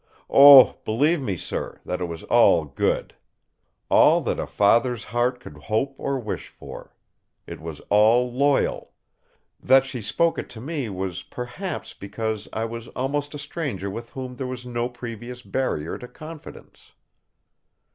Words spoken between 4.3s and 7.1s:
a father's heart could hope or wish for!